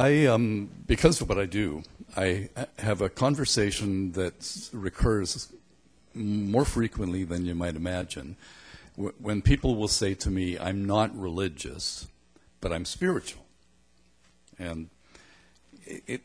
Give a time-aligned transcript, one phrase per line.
[0.00, 1.82] I, um, because of what I do,
[2.16, 5.52] I have a conversation that recurs
[6.14, 8.36] more frequently than you might imagine.
[8.96, 12.08] When people will say to me, I'm not religious,
[12.62, 13.44] but I'm spiritual.
[14.58, 14.88] And
[15.84, 16.20] it, it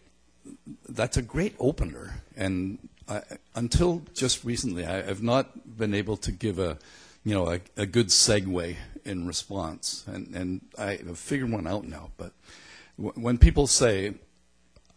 [0.88, 2.24] that's a great opener.
[2.38, 2.80] And
[3.10, 3.24] I,
[3.56, 6.78] until just recently, I, have not been able to give a,
[7.26, 10.06] you know, a, a good segue in response.
[10.08, 12.12] And, and I have figured one out now.
[12.16, 12.32] But
[12.98, 14.14] when people say,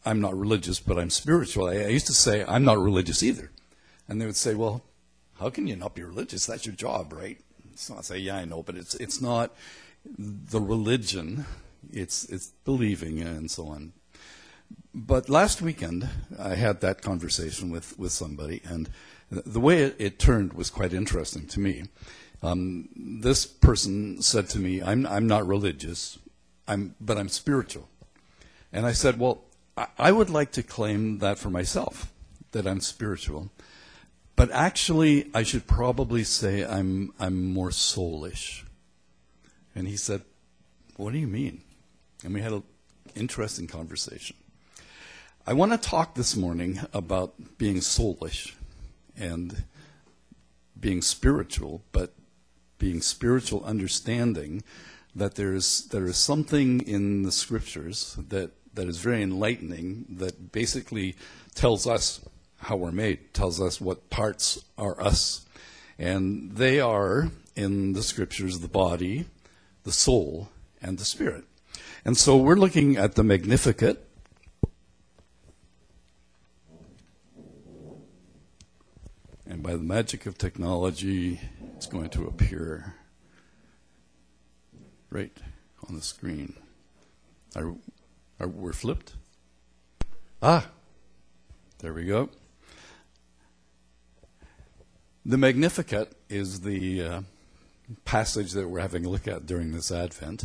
[0.04, 3.50] I'm not religious, but I'm spiritual, I, used to say, I'm not religious either.
[4.08, 4.84] And they would say, well,
[5.38, 6.46] how can you not be religious?
[6.46, 7.38] That's your job, right?
[7.74, 9.54] So I say, yeah, I know, but it's, it's not
[10.18, 11.44] the religion.
[11.92, 13.92] It's, it's believing and so on.
[14.94, 16.08] But last weekend,
[16.38, 18.88] I had that conversation with, with somebody, and
[19.30, 21.84] the way it, it turned was quite interesting to me.
[22.42, 26.18] Um, this person said to me, I'm, I'm not religious,
[26.66, 27.88] I'm, but I'm spiritual.
[28.72, 29.44] And I said, Well,
[29.98, 32.12] I, would like to claim that for myself,
[32.52, 33.50] that I'm spiritual.
[34.34, 38.64] But actually, I should probably say I'm, I'm more soulish.
[39.74, 40.22] And he said,
[40.96, 41.62] What do you mean?
[42.24, 42.64] And we had an
[43.14, 44.36] interesting conversation.
[45.46, 48.54] I want to talk this morning about being soulish
[49.16, 49.64] and
[50.78, 52.12] being spiritual, but
[52.78, 54.62] being spiritual understanding
[55.14, 61.16] that there's there is something in the scriptures that that is very enlightening that basically
[61.56, 62.20] tells us
[62.60, 65.44] how we're made, tells us what parts are us.
[65.98, 69.26] And they are in the scriptures the body,
[69.82, 71.42] the soul, and the spirit.
[72.04, 74.08] And so we're looking at the Magnificat.
[79.44, 81.40] And by the magic of technology,
[81.74, 82.94] it's going to appear
[85.10, 85.36] right
[85.88, 86.54] on the screen.
[87.56, 87.74] Are,
[88.40, 89.14] are we're flipped?
[90.42, 90.68] Ah,
[91.78, 92.30] there we go.
[95.24, 97.20] The Magnificat is the uh,
[98.04, 100.44] passage that we're having a look at during this Advent.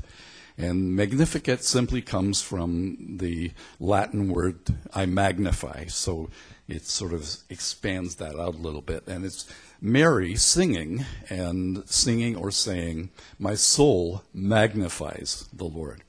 [0.57, 4.59] And Magnificat simply comes from the Latin word
[4.93, 5.85] I magnify.
[5.85, 6.29] So
[6.67, 9.07] it sort of expands that out a little bit.
[9.07, 9.51] And it's
[9.81, 13.09] Mary singing and singing or saying,
[13.39, 16.03] My soul magnifies the Lord.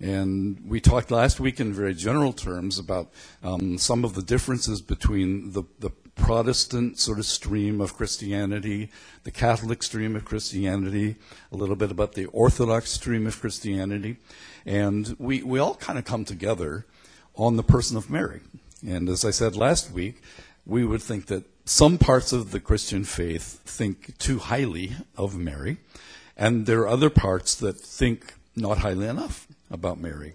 [0.00, 3.10] And we talked last week in very general terms about
[3.42, 8.90] um, some of the differences between the, the Protestant sort of stream of Christianity,
[9.24, 11.16] the Catholic stream of Christianity,
[11.50, 14.18] a little bit about the Orthodox stream of Christianity.
[14.64, 16.86] And we, we all kind of come together
[17.34, 18.40] on the person of Mary.
[18.86, 20.22] And as I said last week,
[20.64, 25.78] we would think that some parts of the Christian faith think too highly of Mary,
[26.36, 30.34] and there are other parts that think not highly enough about Mary.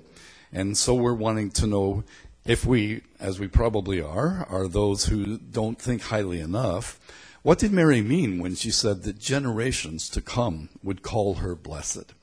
[0.52, 2.04] And so we're wanting to know
[2.46, 7.00] if we, as we probably are, are those who don't think highly enough,
[7.42, 12.14] what did Mary mean when she said that generations to come would call her blessed?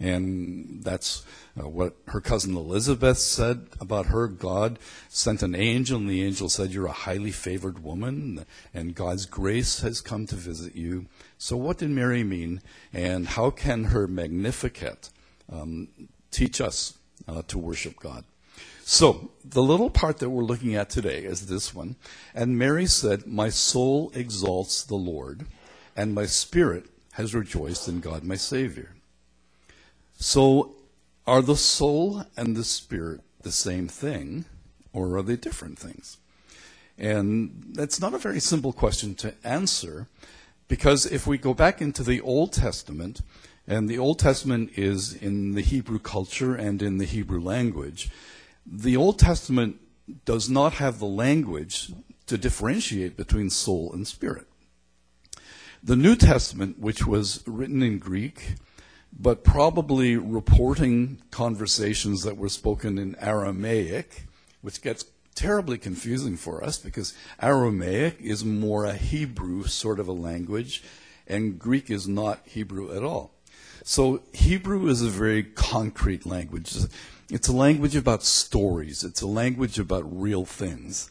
[0.00, 1.24] And that's
[1.58, 4.26] uh, what her cousin Elizabeth said about her.
[4.26, 4.78] God
[5.08, 9.80] sent an angel, and the angel said, You're a highly favored woman, and God's grace
[9.80, 11.06] has come to visit you.
[11.38, 12.60] So, what did Mary mean,
[12.92, 15.10] and how can her Magnificat
[15.52, 15.88] um,
[16.34, 16.94] teach us
[17.28, 18.24] uh, to worship God?
[18.86, 21.96] So, the little part that we're looking at today is this one.
[22.34, 25.46] And Mary said, My soul exalts the Lord,
[25.96, 28.90] and my spirit has rejoiced in God my Savior.
[30.18, 30.74] So,
[31.26, 34.44] are the soul and the spirit the same thing,
[34.92, 36.18] or are they different things?
[36.98, 40.08] And that's not a very simple question to answer,
[40.68, 43.22] because if we go back into the Old Testament,
[43.66, 48.10] and the Old Testament is in the Hebrew culture and in the Hebrew language,
[48.66, 49.80] the Old Testament
[50.24, 51.92] does not have the language
[52.26, 54.46] to differentiate between soul and spirit.
[55.82, 58.54] The New Testament, which was written in Greek,
[59.12, 64.24] but probably reporting conversations that were spoken in Aramaic,
[64.60, 70.12] which gets terribly confusing for us because Aramaic is more a Hebrew sort of a
[70.12, 70.82] language,
[71.26, 73.33] and Greek is not Hebrew at all.
[73.86, 76.74] So Hebrew is a very concrete language.
[77.28, 79.04] It's a language about stories.
[79.04, 81.10] It's a language about real things.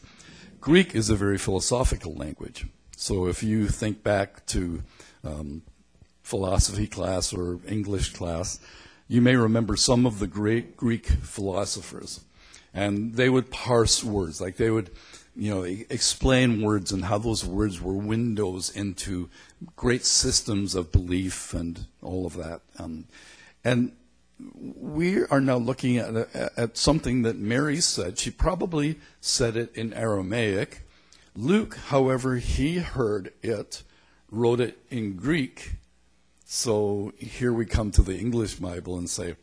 [0.60, 2.66] Greek is a very philosophical language.
[2.96, 4.82] So if you think back to
[5.22, 5.62] um,
[6.24, 8.58] philosophy class or English class,
[9.06, 12.24] you may remember some of the great Greek philosophers.
[12.74, 14.90] And they would parse words, like they would,
[15.36, 19.28] you know, explain words and how those words were windows into
[19.76, 22.60] great systems of belief and all of that.
[22.78, 23.06] Um,
[23.64, 23.92] and
[24.64, 26.14] we are now looking at,
[26.56, 28.18] at something that Mary said.
[28.18, 30.82] She probably said it in Aramaic.
[31.36, 33.82] Luke, however, he heard it,
[34.30, 35.72] wrote it in Greek.
[36.44, 39.36] So here we come to the English Bible and say,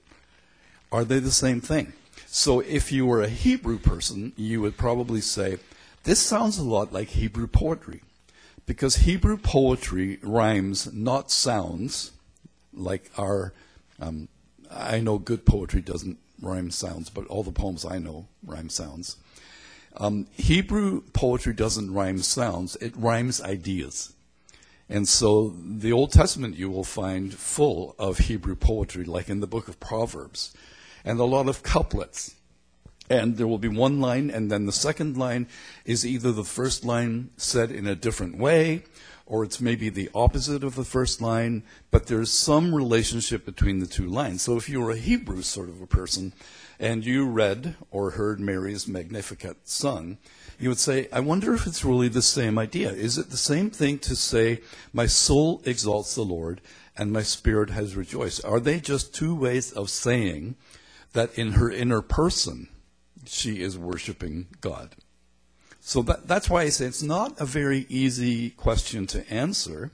[0.91, 1.93] are they the same thing?
[2.27, 5.57] So if you were a Hebrew person, you would probably say,
[6.03, 8.01] this sounds a lot like Hebrew poetry.
[8.65, 12.11] Because Hebrew poetry rhymes, not sounds,
[12.73, 13.53] like our
[13.99, 14.27] um,
[14.73, 19.17] I know good poetry doesn't rhyme sounds, but all the poems I know rhyme sounds.
[19.97, 24.13] Um, Hebrew poetry doesn't rhyme sounds, it rhymes ideas.
[24.89, 29.47] And so the Old Testament you will find full of Hebrew poetry, like in the
[29.47, 30.53] book of Proverbs,
[31.05, 32.35] and a lot of couplets.
[33.11, 35.47] And there will be one line, and then the second line
[35.83, 38.83] is either the first line said in a different way,
[39.25, 43.85] or it's maybe the opposite of the first line, but there's some relationship between the
[43.85, 44.43] two lines.
[44.43, 46.31] So if you were a Hebrew sort of a person
[46.79, 50.17] and you read or heard Mary's Magnificat sung,
[50.57, 52.91] you would say, I wonder if it's really the same idea.
[52.91, 54.61] Is it the same thing to say,
[54.93, 56.61] My soul exalts the Lord
[56.97, 58.45] and my spirit has rejoiced?
[58.45, 60.55] Are they just two ways of saying
[61.13, 62.69] that in her inner person
[63.25, 64.95] she is worshiping God?
[65.79, 69.91] So that, that's why I say it's not a very easy question to answer.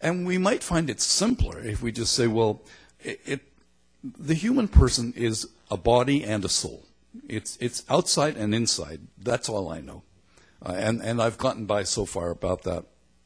[0.00, 2.62] And we might find it simpler if we just say, well,
[3.00, 3.40] it, it,
[4.02, 6.86] the human person is a body and a soul.
[7.28, 9.00] It's, it's outside and inside.
[9.20, 10.04] That's all I know.
[10.64, 12.84] Uh, and, and I've gotten by so far about that,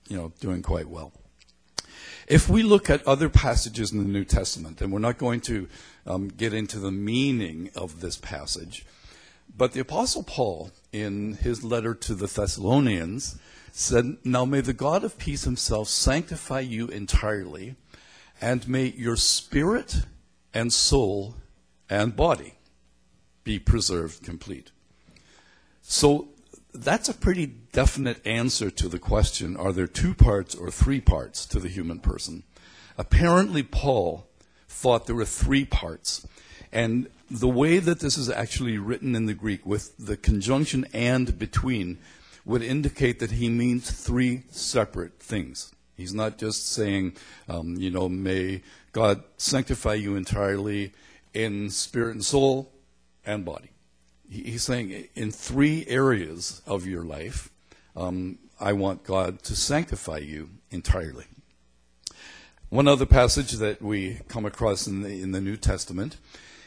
[0.08, 1.12] you know, doing quite well.
[2.26, 5.69] If we look at other passages in the New Testament, and we're not going to
[6.06, 8.87] um, get into the meaning of this passage,
[9.57, 13.39] but the Apostle Paul, in his letter to the Thessalonians,
[13.71, 17.77] said, Now may the God of peace himself sanctify you entirely,
[18.41, 20.03] and may your spirit
[20.55, 21.37] and soul
[21.89, 22.55] and body
[23.45, 24.71] be preserved complete.
[25.83, 26.29] So
[26.73, 31.45] that's a pretty definite answer to the question are there two parts or three parts
[31.47, 32.45] to the human person?
[32.97, 34.27] Apparently, Paul
[34.69, 36.27] thought there were three parts.
[36.73, 41.38] And the way that this is actually written in the Greek with the conjunction and
[41.38, 41.99] between
[42.44, 45.73] would indicate that he means three separate things.
[45.96, 47.17] He's not just saying,
[47.49, 48.62] um, you know, may
[48.93, 50.93] God sanctify you entirely
[51.32, 52.70] in spirit and soul
[53.25, 53.70] and body.
[54.29, 57.50] He's saying in three areas of your life,
[57.96, 61.26] um, I want God to sanctify you entirely.
[62.69, 66.17] One other passage that we come across in the, in the New Testament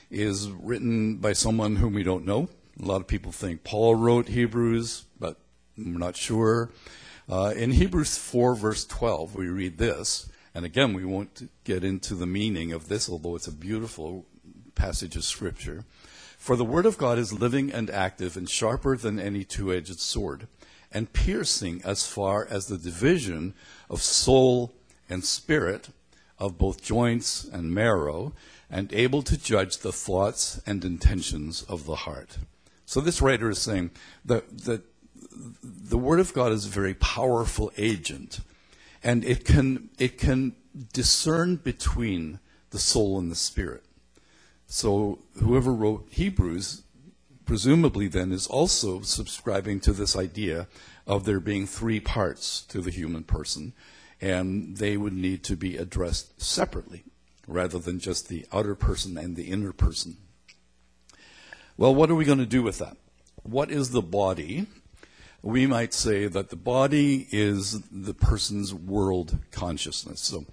[0.09, 2.49] is written by someone whom we don't know.
[2.81, 5.37] A lot of people think Paul wrote Hebrews, but
[5.77, 6.71] we're not sure.
[7.29, 12.15] Uh, in Hebrews 4, verse 12, we read this, and again, we won't get into
[12.15, 14.25] the meaning of this, although it's a beautiful
[14.75, 15.85] passage of Scripture.
[16.37, 19.99] For the Word of God is living and active and sharper than any two edged
[19.99, 20.47] sword,
[20.91, 23.53] and piercing as far as the division
[23.89, 24.75] of soul
[25.09, 25.89] and spirit,
[26.37, 28.33] of both joints and marrow,
[28.69, 32.37] and able to judge the thoughts and intentions of the heart.
[32.85, 33.91] So this writer is saying
[34.23, 34.81] that, that
[35.63, 38.39] the Word of God is a very powerful agent,
[39.03, 40.55] and it can, it can
[40.93, 42.39] discern between
[42.69, 43.83] the soul and the spirit.
[44.67, 46.83] So whoever wrote Hebrews,
[47.45, 50.67] presumably then, is also subscribing to this idea
[51.05, 53.73] of there being three parts to the human person,
[54.19, 57.03] and they would need to be addressed separately
[57.47, 60.17] rather than just the outer person and the inner person.
[61.77, 62.97] Well, what are we going to do with that?
[63.43, 64.67] What is the body?
[65.41, 70.21] We might say that the body is the person's world consciousness.
[70.21, 70.45] So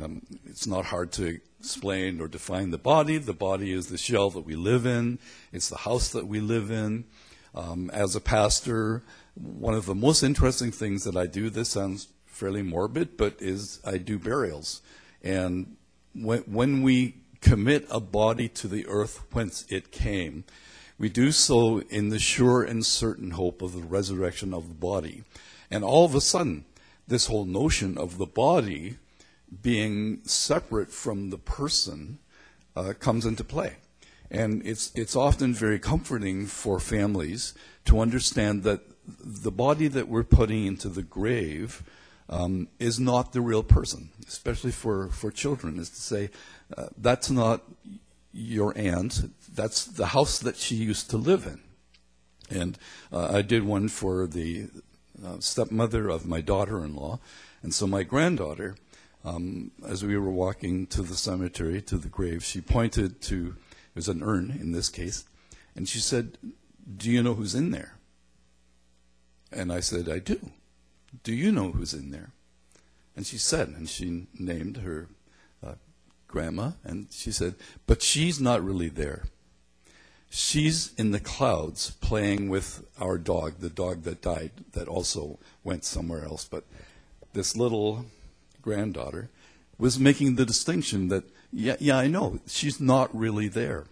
[0.00, 3.18] um, it's not hard to explain or define the body.
[3.18, 5.18] The body is the shell that we live in,
[5.52, 7.04] it's the house that we live in.
[7.54, 9.02] Um, as a pastor,
[9.34, 13.80] one of the most interesting things that I do, this sounds fairly morbid, but is
[13.84, 14.82] I do burials.
[15.22, 15.76] And
[16.20, 20.44] when, when we commit a body to the earth whence it came,
[20.98, 25.24] we do so in the sure and certain hope of the resurrection of the body.
[25.70, 26.64] And all of a sudden,
[27.06, 28.96] this whole notion of the body
[29.62, 32.18] being separate from the person
[32.74, 33.76] uh, comes into play.
[34.30, 37.54] And it's, it's often very comforting for families
[37.84, 41.84] to understand that the body that we're putting into the grave
[42.28, 46.30] um, is not the real person, especially for, for children, is to say,
[46.76, 47.62] uh, that's not
[48.32, 51.60] your aunt, that's the house that she used to live in.
[52.50, 52.78] And
[53.12, 54.68] uh, I did one for the
[55.24, 57.18] uh, stepmother of my daughter in law.
[57.62, 58.76] And so my granddaughter,
[59.24, 63.96] um, as we were walking to the cemetery, to the grave, she pointed to, it
[63.96, 65.24] was an urn in this case,
[65.74, 66.38] and she said,
[66.96, 67.94] Do you know who's in there?
[69.50, 70.50] And I said, I do.
[71.22, 72.30] Do you know who's in there?
[73.14, 75.08] And she said, and she named her
[75.64, 75.74] uh,
[76.28, 77.54] grandma, and she said,
[77.86, 79.24] But she's not really there.
[80.28, 85.84] She's in the clouds playing with our dog, the dog that died, that also went
[85.84, 86.44] somewhere else.
[86.44, 86.64] But
[87.32, 88.04] this little
[88.60, 89.30] granddaughter
[89.78, 93.84] was making the distinction that, yeah, yeah, I know, she's not really there.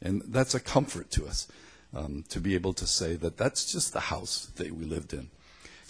[0.00, 1.48] And that's a comfort to us
[1.94, 5.28] um, to be able to say that that's just the house that we lived in.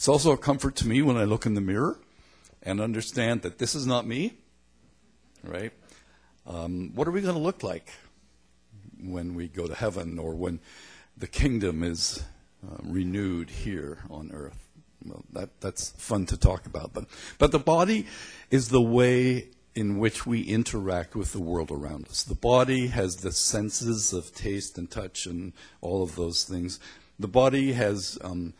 [0.03, 1.97] It's also a comfort to me when I look in the mirror
[2.61, 4.35] and understand that this is not me,
[5.45, 5.71] right?
[6.45, 7.89] Um, what are we going to look like
[9.01, 10.59] when we go to heaven or when
[11.17, 12.25] the kingdom is
[12.67, 14.71] uh, renewed here on earth?
[15.07, 16.93] Well, that, that's fun to talk about.
[16.93, 17.05] But,
[17.39, 18.09] but the body
[18.51, 22.25] is the way in which we interact with the world around us.
[22.25, 26.81] The body has the senses of taste and touch and all of those things.
[27.21, 28.55] The body has um,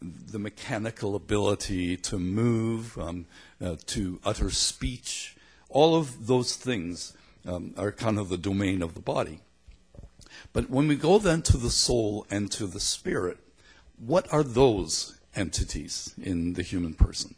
[0.00, 3.26] the mechanical ability to move, um,
[3.60, 5.36] uh, to utter speech.
[5.68, 7.16] All of those things
[7.46, 9.40] um, are kind of the domain of the body.
[10.52, 13.38] But when we go then to the soul and to the spirit,
[13.98, 17.34] what are those entities in the human person?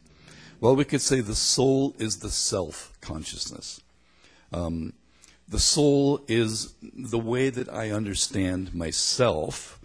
[0.60, 3.80] Well, we could say the soul is the self consciousness.
[4.52, 4.94] Um,
[5.48, 9.80] the soul is the way that I understand myself,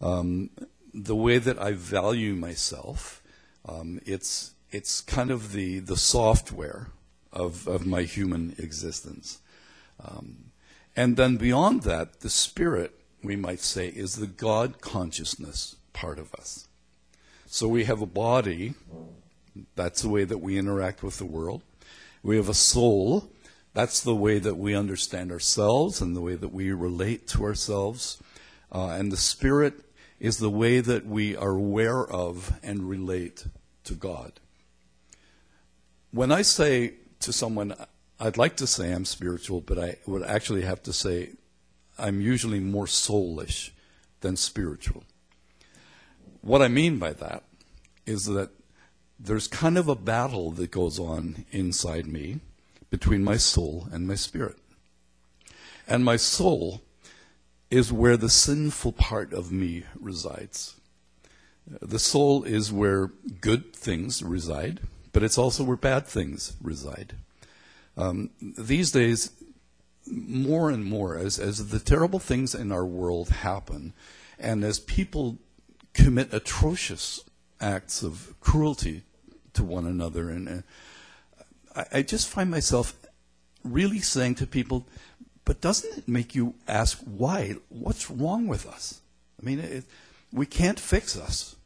[0.00, 0.50] um,
[0.96, 3.22] the way that I value myself.
[3.68, 6.88] Um, it's it's kind of the the software
[7.32, 9.40] of of my human existence,
[10.02, 10.52] um,
[10.96, 16.34] and then beyond that, the spirit we might say is the God consciousness part of
[16.34, 16.68] us.
[17.46, 18.74] So we have a body
[19.74, 21.62] that's the way that we interact with the world.
[22.22, 23.30] We have a soul.
[23.74, 28.18] That's the way that we understand ourselves and the way that we relate to ourselves.
[28.72, 29.85] Uh, and the spirit
[30.18, 33.46] is the way that we are aware of and relate
[33.84, 34.32] to God.
[36.10, 37.74] When I say to someone,
[38.18, 41.30] I'd like to say I'm spiritual, but I would actually have to say
[41.98, 43.70] I'm usually more soulish
[44.20, 45.04] than spiritual.
[46.40, 47.42] What I mean by that
[48.06, 48.50] is that
[49.18, 52.40] there's kind of a battle that goes on inside me
[52.90, 54.56] between my soul and my spirit.
[55.88, 56.82] And my soul
[57.70, 60.74] is where the sinful part of me resides.
[61.66, 63.08] The soul is where
[63.40, 64.80] good things reside,
[65.12, 67.14] but it's also where bad things reside.
[67.96, 69.32] Um, these days,
[70.06, 73.94] more and more, as, as the terrible things in our world happen,
[74.38, 75.38] and as people
[75.92, 77.24] commit atrocious
[77.60, 79.02] acts of cruelty
[79.54, 80.28] to one another.
[80.28, 81.42] And uh,
[81.74, 82.94] I, I, just find myself
[83.64, 84.86] really saying to people,
[85.46, 87.54] but doesn't it make you ask why?
[87.70, 89.00] What's wrong with us?
[89.40, 89.84] I mean, it,
[90.32, 91.56] we can't fix us.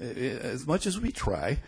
[0.00, 1.58] As much as we try,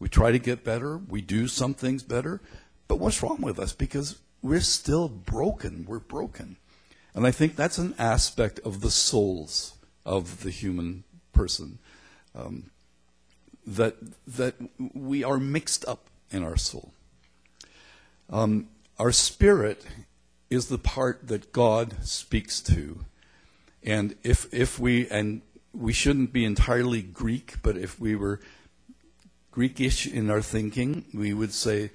[0.00, 2.40] we try to get better, we do some things better,
[2.88, 3.72] but what's wrong with us?
[3.72, 5.84] Because we're still broken.
[5.86, 6.56] We're broken.
[7.14, 9.74] And I think that's an aspect of the souls
[10.06, 11.78] of the human person.
[12.34, 12.70] Um,
[13.66, 14.54] that, that
[14.94, 16.92] we are mixed up in our soul.
[18.30, 19.84] Um, our spirit
[20.52, 23.04] is the part that God speaks to.
[23.82, 25.42] And if, if we, and
[25.72, 28.40] we shouldn't be entirely Greek, but if we were
[29.52, 31.90] Greekish in our thinking, we would say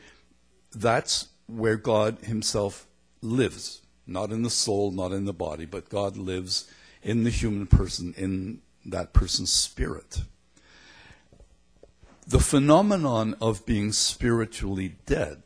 [0.76, 2.88] that's where God Himself
[3.22, 3.82] lives.
[4.06, 6.70] Not in the soul, not in the body, but God lives
[7.04, 10.22] in the human person, in that person's spirit
[12.28, 15.44] the phenomenon of being spiritually dead,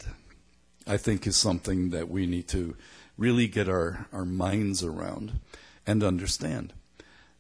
[0.88, 2.76] I think, is something that we need to
[3.22, 5.40] really get our, our minds around
[5.86, 6.74] and understand.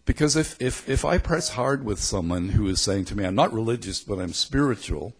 [0.05, 3.35] Because if, if, if I press hard with someone who is saying to me, I'm
[3.35, 5.13] not religious, but I'm spiritual,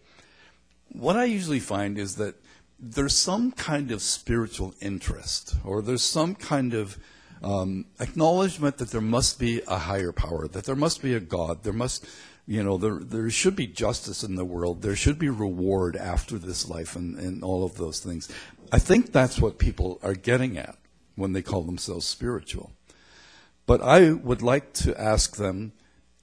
[0.88, 2.36] what I usually find is that
[2.78, 6.96] there's some kind of spiritual interest, or there's some kind of
[7.42, 11.64] um, acknowledgement that there must be a higher power, that there must be a God,
[11.64, 12.06] there must
[12.46, 14.82] you know, there, there should be justice in the world.
[14.82, 18.28] There should be reward after this life and, and all of those things.
[18.74, 20.78] I think that's what people are getting at
[21.14, 22.72] when they call themselves spiritual.
[23.66, 25.72] But I would like to ask them,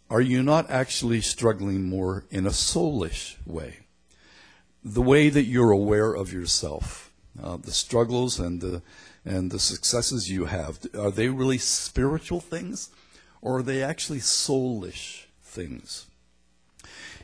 [0.09, 3.81] are you not actually struggling more in a soulish way?
[4.83, 8.81] The way that you're aware of yourself, uh, the struggles and the,
[9.23, 12.89] and the successes you have, are they really spiritual things
[13.43, 16.07] or are they actually soulish things?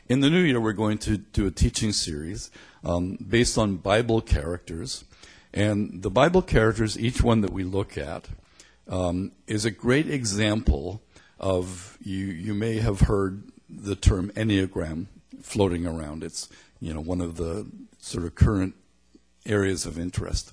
[0.08, 2.50] in the new year, we're going to do a teaching series
[2.84, 5.04] um, based on Bible characters.
[5.56, 8.28] And the Bible characters, each one that we look at,
[8.88, 11.00] um, is a great example
[11.40, 12.26] of you.
[12.26, 15.06] You may have heard the term Enneagram
[15.40, 16.22] floating around.
[16.22, 17.66] It's you know one of the
[17.98, 18.74] sort of current
[19.46, 20.52] areas of interest.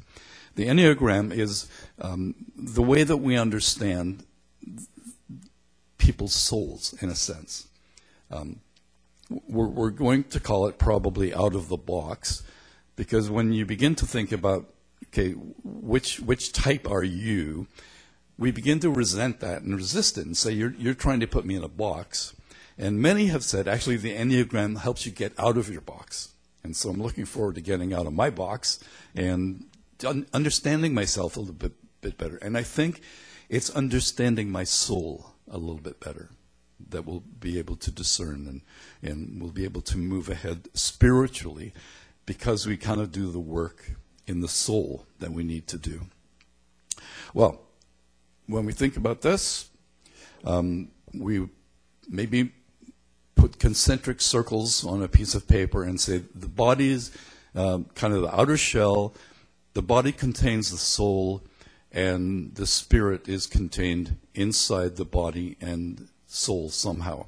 [0.55, 1.67] The Enneagram is
[1.99, 4.23] um, the way that we understand
[5.97, 7.67] people's souls, in a sense.
[8.31, 8.61] Um,
[9.49, 12.43] we're, we're, going to call it probably out of the box,
[12.95, 14.69] because when you begin to think about,
[15.13, 17.67] okay, which which type are you,
[18.37, 21.45] we begin to resent that and resist it and say you're you're trying to put
[21.45, 22.35] me in a box.
[22.77, 26.29] And many have said actually the Enneagram helps you get out of your box.
[26.63, 28.79] And so I'm looking forward to getting out of my box
[29.15, 29.65] and
[30.33, 32.37] understanding myself a little bit, bit better.
[32.37, 33.01] And I think
[33.49, 36.29] it's understanding my soul a little bit better
[36.89, 38.61] that we'll be able to discern and,
[39.01, 41.73] and we'll be able to move ahead spiritually
[42.25, 43.91] because we kind of do the work
[44.27, 46.01] in the soul that we need to do.
[47.33, 47.61] Well,
[48.47, 49.69] when we think about this,
[50.45, 51.47] um, we
[52.09, 52.51] maybe
[53.35, 57.11] put concentric circles on a piece of paper and say the body is
[57.55, 59.13] um, kind of the outer shell,
[59.73, 61.41] the body contains the soul,
[61.91, 67.25] and the spirit is contained inside the body and soul somehow.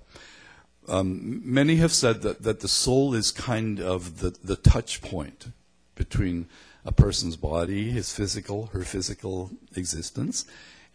[0.87, 5.47] Um, many have said that, that the soul is kind of the, the touch point
[5.95, 6.47] between
[6.85, 10.45] a person's body, his physical, her physical existence,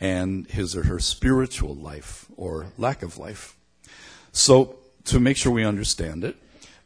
[0.00, 3.56] and his or her spiritual life or lack of life.
[4.32, 6.36] So, to make sure we understand it,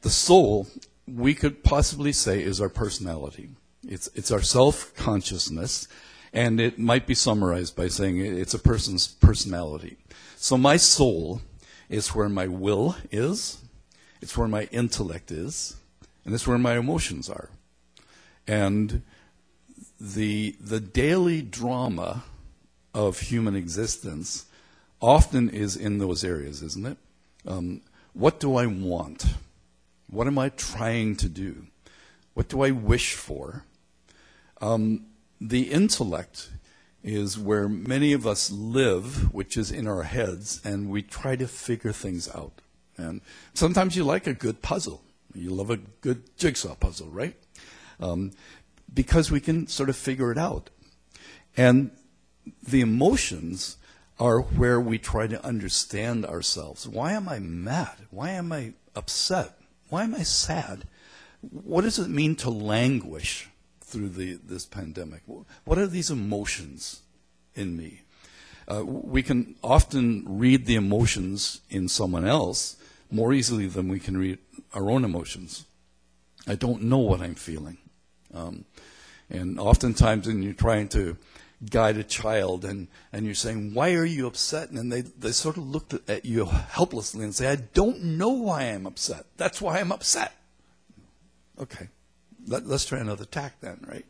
[0.01, 0.67] the soul,
[1.07, 3.51] we could possibly say, is our personality.
[3.87, 5.87] It's, it's our self consciousness,
[6.33, 9.99] and it might be summarized by saying it's a person's personality.
[10.37, 11.43] So, my soul
[11.91, 13.59] is where my will is,
[14.23, 15.77] it's where my intellect is,
[16.25, 17.51] and it's where my emotions are.
[18.47, 19.03] And
[20.01, 22.25] the, the daily drama
[22.93, 24.47] of human existence
[25.01, 26.99] often is in those areas, isn't it?
[27.47, 27.83] Um,
[28.13, 29.27] what do I want?
[30.09, 31.67] What am I trying to do?
[32.35, 33.65] What do I wish for?
[34.61, 35.07] Um,
[35.41, 36.51] the intellect
[37.03, 41.47] is where many of us live, which is in our heads, and we try to
[41.47, 42.61] figure things out.
[42.97, 43.21] And
[43.53, 45.03] sometimes you like a good puzzle.
[45.35, 47.37] You love a good jigsaw puzzle, right?
[48.01, 48.33] Um,
[48.93, 50.71] because we can sort of figure it out.
[51.57, 51.91] And
[52.63, 53.77] the emotions
[54.19, 56.87] are where we try to understand ourselves.
[56.87, 57.97] Why am I mad?
[58.11, 59.59] Why am I upset?
[59.89, 60.87] Why am I sad?
[61.41, 63.49] What does it mean to languish
[63.81, 65.23] through the, this pandemic?
[65.65, 67.03] What are these emotions
[67.55, 68.03] in me?
[68.67, 72.77] Uh, we can often read the emotions in someone else
[73.11, 74.39] more easily than we can read
[74.73, 75.67] our own emotions.
[76.47, 77.79] I don't know what I'm feeling.
[78.35, 78.65] Um,
[79.31, 81.17] and oftentimes, when you're trying to
[81.71, 84.71] guide a child and, and you're saying, Why are you upset?
[84.71, 88.63] And they, they sort of look at you helplessly and say, I don't know why
[88.65, 89.27] I'm upset.
[89.37, 90.35] That's why I'm upset.
[91.61, 91.89] Okay,
[92.47, 94.05] Let, let's try another tack then, right?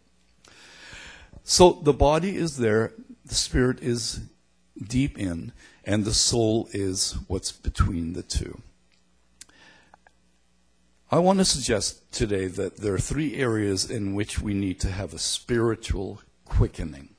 [1.42, 2.92] So the body is there,
[3.24, 4.20] the spirit is
[4.82, 5.52] deep in,
[5.84, 8.62] and the soul is what's between the two.
[11.14, 14.90] I want to suggest today that there are three areas in which we need to
[14.90, 17.10] have a spiritual quickening.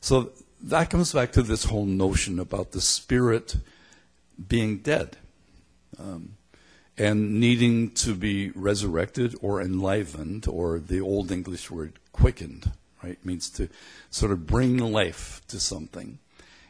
[0.00, 0.30] So
[0.62, 3.56] that comes back to this whole notion about the spirit
[4.46, 5.16] being dead
[5.98, 6.36] um,
[6.96, 12.70] and needing to be resurrected or enlivened, or the old English word quickened,
[13.02, 13.18] right?
[13.26, 13.68] Means to
[14.10, 16.20] sort of bring life to something.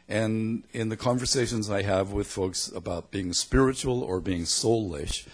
[0.07, 5.27] And in the conversations I have with folks about being spiritual or being soulish,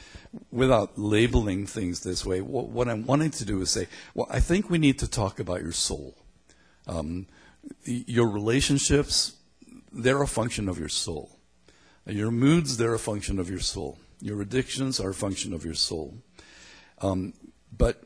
[0.51, 4.39] without labeling things this way, what, what, I'm wanting to do is say, well, I
[4.39, 6.15] think we need to talk about your soul.
[6.87, 7.27] Um,
[7.83, 9.37] your relationships,
[9.91, 11.39] they're a function of your soul.
[12.05, 13.97] Your moods, they're a function of your soul.
[14.21, 16.15] Your addictions are a function of your soul.
[17.01, 17.33] Um,
[17.75, 18.03] but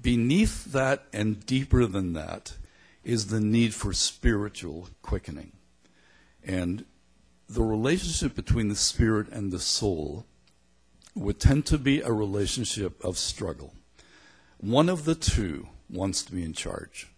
[0.00, 2.56] beneath that and deeper than that
[3.02, 5.52] is the need for spiritual quickening.
[6.42, 6.84] And
[7.48, 10.26] the relationship between the spirit and the soul
[11.14, 13.74] would tend to be a relationship of struggle.
[14.58, 17.08] One of the two wants to be in charge.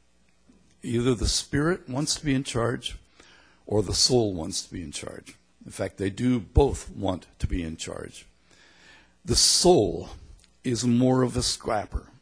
[0.82, 2.96] Either the spirit wants to be in charge
[3.66, 5.36] or the soul wants to be in charge.
[5.64, 8.26] In fact, they do both want to be in charge.
[9.24, 10.10] The soul
[10.62, 12.12] is more of a scrapper.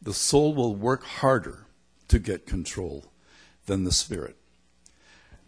[0.00, 1.66] The soul will work harder
[2.08, 3.12] to get control
[3.66, 4.36] than the spirit.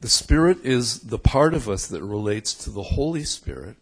[0.03, 3.77] The spirit is the part of us that relates to the Holy Spirit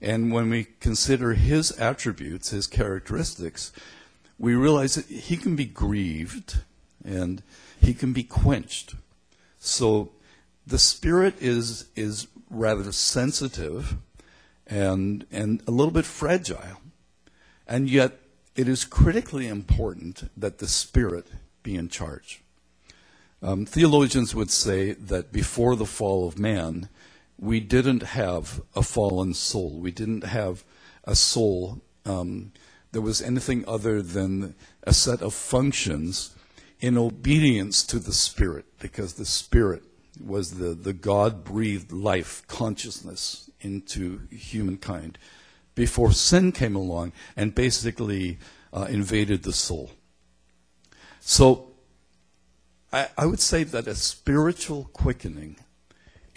[0.00, 3.72] And when we consider his attributes, his characteristics,
[4.38, 6.60] we realize that he can be grieved
[7.04, 7.42] and
[7.80, 8.94] he can be quenched.
[9.58, 10.12] So
[10.66, 13.96] the spirit is is rather sensitive
[14.66, 16.80] and and a little bit fragile.
[17.66, 18.18] And yet
[18.54, 21.26] it is critically important that the spirit
[21.62, 22.42] be in charge.
[23.40, 26.88] Um, theologians would say that before the fall of man,
[27.38, 29.78] we didn't have a fallen soul.
[29.78, 30.64] We didn't have
[31.04, 32.52] a soul um,
[32.92, 36.34] that was anything other than a set of functions
[36.80, 39.82] in obedience to the Spirit, because the Spirit
[40.24, 45.18] was the, the God breathed life, consciousness into humankind
[45.74, 48.38] before sin came along and basically
[48.72, 49.92] uh, invaded the soul.
[51.20, 51.70] So
[52.92, 55.56] I, I would say that a spiritual quickening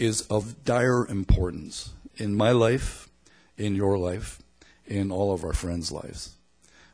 [0.02, 3.08] is of dire importance in my life,
[3.56, 4.42] in your life,
[4.84, 6.34] in all of our friends' lives.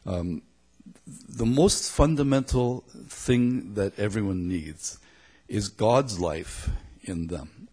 [0.04, 0.42] Um,
[1.06, 4.98] the most fundamental thing that everyone needs
[5.48, 6.68] is God's life
[7.02, 7.68] in them.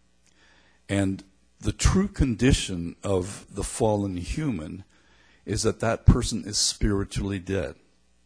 [0.88, 1.22] And
[1.60, 4.86] the true condition of the fallen human
[5.46, 7.76] is that that person is spiritually dead,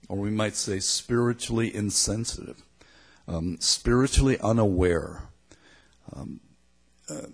[0.08, 2.62] or we might say spiritually insensitive,
[3.28, 5.24] um, spiritually unaware.
[6.15, 6.41] Um,
[7.10, 7.28] uh,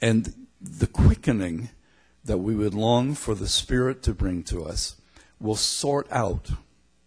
[0.00, 1.70] and the quickening
[2.24, 4.96] that we would long for the Spirit to bring to us
[5.38, 6.50] will sort out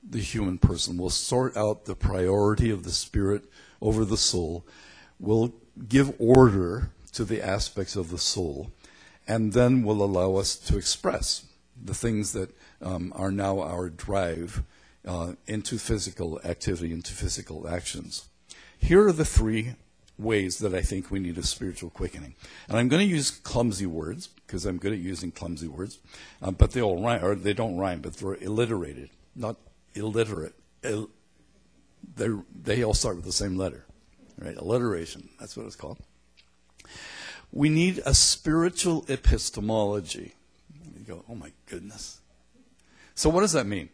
[0.07, 3.45] the human person, will sort out the priority of the Spirit
[3.81, 4.65] over the soul,
[5.19, 5.53] will
[5.87, 8.71] give order to the aspects of the soul,
[9.27, 11.45] and then will allow us to express
[11.81, 14.63] the things that um, are now our drive
[15.07, 18.27] uh, into physical activity, into physical actions.
[18.77, 19.75] Here are the three
[20.17, 22.35] ways that I think we need a spiritual quickening.
[22.67, 25.99] And I'm going to use clumsy words because I'm good at using clumsy words,
[26.41, 29.57] um, but they all rhyme, or they don't rhyme, but they're alliterated, not
[29.95, 30.53] illiterate.
[30.83, 31.09] Ill,
[32.15, 33.85] they all start with the same letter,
[34.37, 34.55] right?
[34.55, 35.29] Alliteration.
[35.39, 35.97] That's what it's called.
[37.51, 40.33] We need a spiritual epistemology.
[40.97, 42.19] You go, oh my goodness.
[43.15, 43.89] So what does that mean?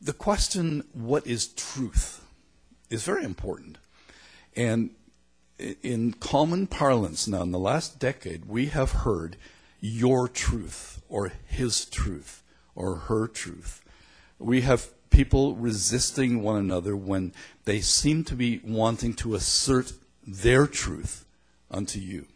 [0.00, 2.24] The question, what is truth,
[2.88, 3.78] is very important.
[4.58, 4.90] And
[5.58, 9.36] in common parlance now, in the last decade, we have heard
[9.80, 12.42] your truth or his truth
[12.74, 13.84] or her truth.
[14.40, 17.32] We have people resisting one another when
[17.66, 19.92] they seem to be wanting to assert
[20.26, 21.24] their truth
[21.70, 22.26] unto you.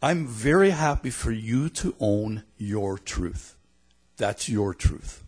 [0.00, 3.56] I'm very happy for you to own your truth.
[4.16, 5.24] That's your truth.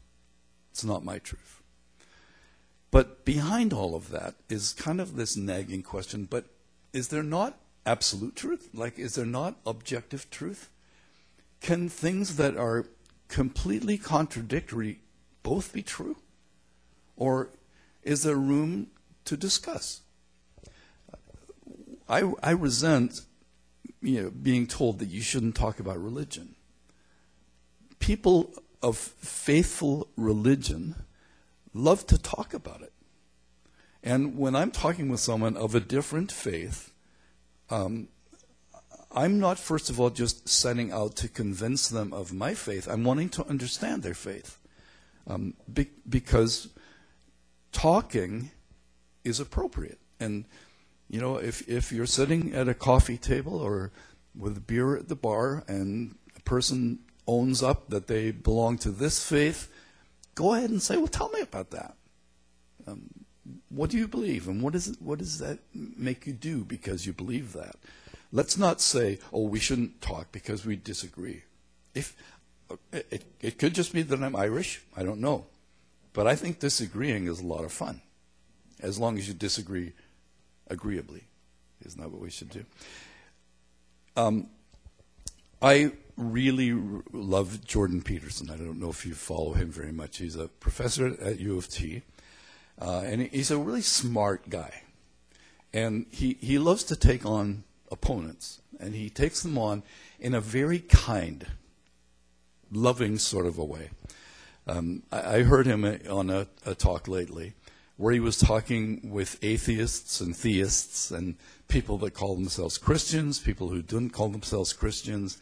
[0.70, 1.49] It's not my truth.
[2.90, 6.46] But behind all of that is kind of this nagging question but
[6.92, 8.68] is there not absolute truth?
[8.74, 10.70] Like, is there not objective truth?
[11.60, 12.86] Can things that are
[13.28, 15.00] completely contradictory
[15.42, 16.16] both be true?
[17.16, 17.50] Or
[18.02, 18.88] is there room
[19.24, 20.00] to discuss?
[22.08, 23.22] I, I resent
[24.02, 26.56] you know, being told that you shouldn't talk about religion.
[27.98, 30.96] People of faithful religion
[31.72, 32.92] love to talk about it.
[34.02, 36.92] And when I'm talking with someone of a different faith,
[37.68, 38.08] um,
[39.12, 42.86] I'm not, first of all, just setting out to convince them of my faith.
[42.88, 44.58] I'm wanting to understand their faith.
[45.26, 46.68] Um, be- because
[47.72, 48.50] talking
[49.24, 49.98] is appropriate.
[50.18, 50.44] And,
[51.08, 53.90] you know, if, if you're sitting at a coffee table or
[54.34, 59.22] with beer at the bar and a person owns up that they belong to this
[59.22, 59.69] faith,
[60.40, 61.96] go ahead and say, well, tell me about that.
[62.86, 63.10] Um,
[63.68, 64.48] what do you believe?
[64.48, 67.76] And what, is it, what does that make you do because you believe that?
[68.32, 71.42] Let's not say, oh, we shouldn't talk because we disagree.
[71.94, 72.16] If
[72.90, 75.44] it, it could just be that I'm Irish, I don't know.
[76.14, 78.00] But I think disagreeing is a lot of fun,
[78.80, 79.92] as long as you disagree
[80.68, 81.24] agreeably.
[81.84, 82.64] Isn't that what we should do?
[84.16, 84.48] Um,
[85.60, 86.72] I really
[87.12, 88.50] love Jordan Peterson.
[88.50, 90.18] I don't know if you follow him very much.
[90.18, 92.02] He's a professor at U of T,
[92.80, 94.82] uh, and he's a really smart guy.
[95.72, 99.82] And he, he loves to take on opponents, and he takes them on
[100.18, 101.46] in a very kind,
[102.70, 103.90] loving sort of a way.
[104.66, 107.54] Um, I, I, heard him on a, a talk lately
[107.96, 111.36] where he was talking with atheists and theists and
[111.68, 115.38] people that call themselves Christians, people who didn't call themselves Christians,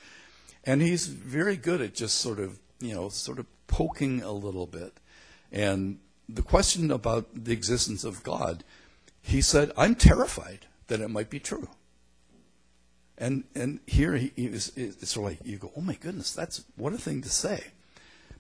[0.69, 4.67] and he's very good at just sort of, you know, sort of poking a little
[4.67, 4.93] bit.
[5.51, 8.65] And the question about the existence of God,
[9.23, 11.71] he said, I'm terrified that it might be true.
[13.17, 16.33] And, and here he, he was, it's sort of like, you go, oh my goodness,
[16.33, 17.69] that's what a thing to say.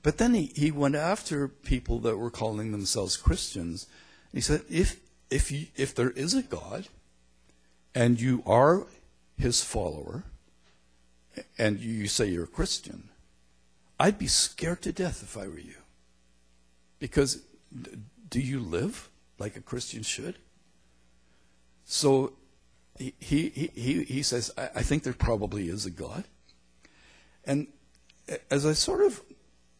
[0.02, 3.86] But then he, he went after people that were calling themselves Christians.
[4.34, 6.88] He said, if, if, you, if there is a God
[7.94, 8.86] and you are
[9.38, 10.24] his follower
[11.56, 13.10] and you say you're a Christian,
[13.98, 15.76] I'd be scared to death if I were you.
[16.98, 17.42] Because
[18.28, 20.36] do you live like a Christian should?
[21.84, 22.32] So
[22.98, 26.24] he, he, he, he says, I, I think there probably is a God.
[27.44, 27.68] And
[28.50, 29.22] as I sort of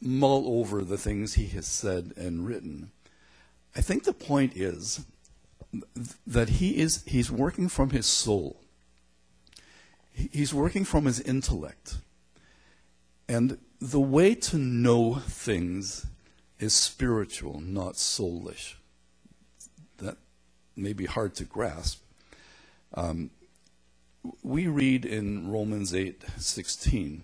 [0.01, 2.91] mull over the things he has said and written,
[3.77, 5.05] I think the point is
[6.27, 8.61] that he is he's working from his soul.
[10.33, 11.99] He's working from his intellect.
[13.29, 16.07] And the way to know things
[16.59, 18.75] is spiritual, not soulish.
[19.99, 20.17] That
[20.75, 22.03] may be hard to grasp.
[22.95, 23.31] Um,
[24.43, 27.23] we read in Romans 8:16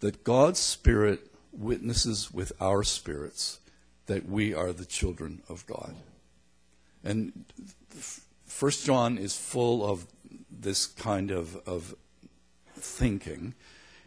[0.00, 3.60] that God's Spirit witnesses with our spirits
[4.06, 5.96] that we are the children of God.
[7.02, 7.46] And
[8.44, 10.06] First John is full of
[10.50, 11.94] this kind of, of
[12.86, 13.54] thinking,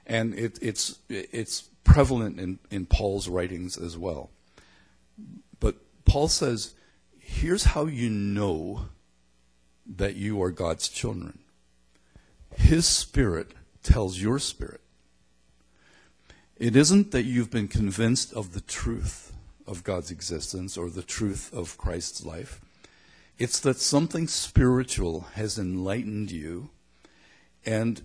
[0.05, 4.29] and it, it's it's prevalent in, in Paul's writings as well.
[5.59, 6.73] But Paul says,
[7.17, 8.85] here's how you know
[9.85, 11.39] that you are God's children.
[12.55, 14.81] His Spirit tells your spirit.
[16.57, 19.33] It isn't that you've been convinced of the truth
[19.65, 22.59] of God's existence or the truth of Christ's life.
[23.37, 26.69] It's that something spiritual has enlightened you,
[27.65, 28.01] and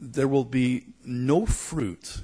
[0.00, 2.22] there will be no fruit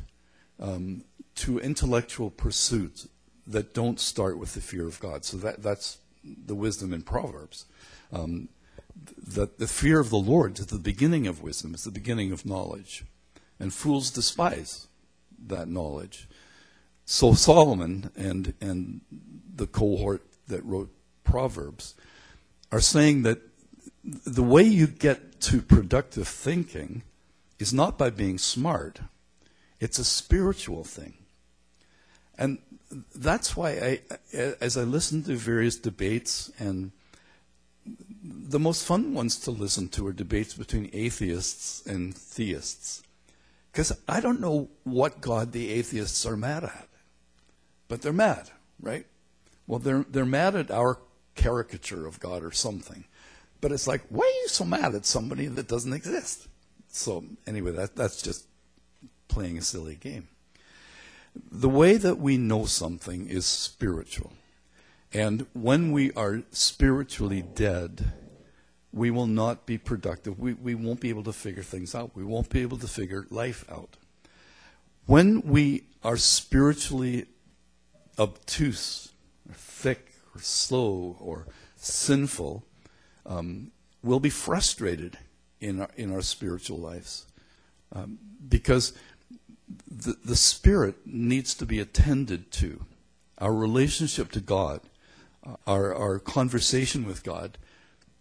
[0.61, 1.05] um,
[1.37, 3.07] to intellectual pursuit
[3.47, 5.25] that don't start with the fear of God.
[5.25, 7.67] So that, that's the wisdom in Proverbs.
[8.13, 8.49] Um,
[9.27, 12.47] that the fear of the Lord is the beginning of wisdom, it's the beginning of
[12.47, 13.05] knowledge.
[13.59, 14.87] And fools despise
[15.47, 16.29] that knowledge.
[17.05, 19.01] So Solomon and, and
[19.55, 20.91] the cohort that wrote
[21.23, 21.95] Proverbs
[22.73, 23.41] are saying that
[24.05, 27.03] the way you get to productive thinking
[27.65, 29.01] is not by being smart,
[29.81, 31.15] it's a spiritual thing.
[32.37, 32.59] And
[33.15, 34.01] that's why I,
[34.61, 36.93] as I listen to various debates, and
[38.23, 43.03] the most fun ones to listen to are debates between atheists and theists.
[43.73, 46.89] Because I don't know what God the atheists are mad at,
[47.89, 49.07] but they're mad, right?
[49.67, 50.99] Well, they're, they're mad at our
[51.35, 53.07] caricature of God or something.
[53.63, 56.47] But it's like, why are you so mad at somebody that doesn't exist?
[56.95, 58.47] So, anyway, that, that's just
[59.27, 60.29] playing a silly game.
[61.51, 64.33] The way that we know something is spiritual.
[65.13, 68.13] And when we are spiritually dead,
[68.93, 70.39] we will not be productive.
[70.39, 72.13] We, we won't be able to figure things out.
[72.15, 73.97] We won't be able to figure life out.
[75.07, 77.27] When we are spiritually
[78.21, 79.11] obtuse,
[79.49, 82.65] or thick, or slow or sinful
[83.27, 85.19] um, will be frustrated
[85.65, 87.27] in our, in our spiritual lives
[87.93, 88.93] um, because
[89.91, 92.85] the, the spirit needs to be attended to.
[93.39, 94.81] Our relationship to God,
[95.45, 97.57] uh, our, our conversation with God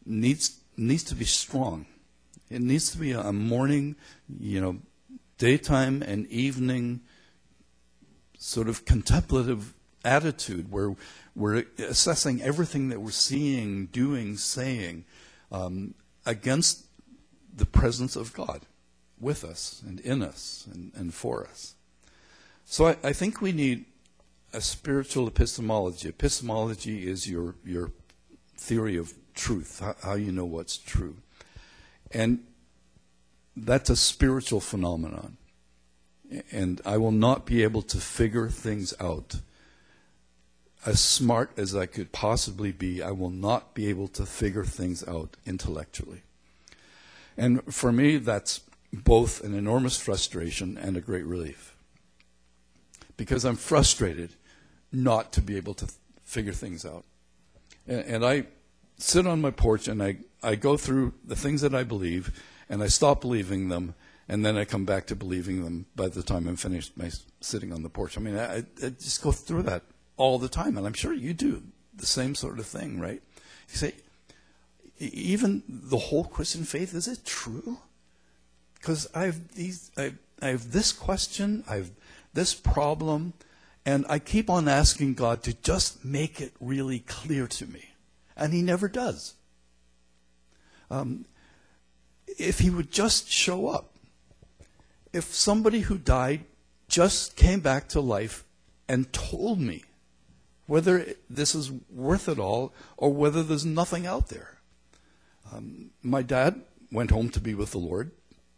[0.05, 1.85] needs, needs to be strong.
[2.49, 3.95] It needs to be a morning,
[4.39, 4.77] you know,
[5.37, 7.01] daytime and evening
[8.37, 9.73] sort of contemplative
[10.05, 10.95] attitude where
[11.35, 15.05] we're assessing everything that we're seeing, doing, saying
[15.51, 15.93] um,
[16.25, 16.85] against
[17.55, 18.61] the presence of God
[19.19, 21.75] with us and in us and, and for us.
[22.65, 23.85] So I, I, think we need
[24.53, 26.09] a spiritual epistemology.
[26.09, 27.91] Epistemology is your, your
[28.57, 31.17] theory of truth, how, how you know what's true.
[32.11, 32.43] And
[33.55, 35.37] that's a spiritual phenomenon.
[36.51, 39.35] And I will not be able to figure things out
[40.85, 45.07] as smart as I could possibly be, I will not be able to figure things
[45.07, 46.23] out intellectually.
[47.37, 51.75] And for me, that's both an enormous frustration and a great relief.
[53.17, 54.35] Because I'm frustrated
[54.91, 55.87] not to be able to
[56.23, 57.05] figure things out.
[57.87, 58.45] And, and I
[58.97, 62.83] sit on my porch and I, I go through the things that I believe and
[62.83, 63.95] I stop believing them
[64.27, 67.73] and then I come back to believing them by the time I'm finished my sitting
[67.73, 68.17] on the porch.
[68.17, 69.83] I mean, I, I just go through that
[70.15, 73.21] all the time, and I'm sure you do the same sort of thing, right?
[73.69, 73.93] You say,
[75.11, 77.79] even the whole Christian faith, is it true?
[78.75, 81.91] Because I have these, I, I have this question, I have
[82.33, 83.33] this problem,
[83.85, 87.89] and I keep on asking God to just make it really clear to me,
[88.35, 89.35] and He never does.
[90.89, 91.25] Um,
[92.37, 93.91] if he would just show up.
[95.11, 96.45] If somebody who died
[96.87, 98.43] just came back to life
[98.87, 99.83] and told me
[100.65, 104.52] whether this is worth it all or whether there's nothing out there.
[105.51, 108.11] Um, my dad went home to be with the Lord